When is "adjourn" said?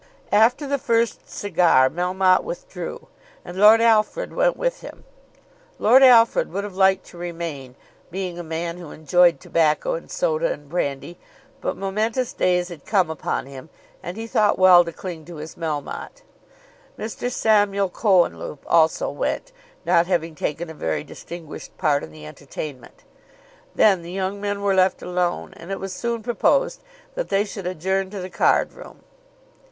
27.67-28.09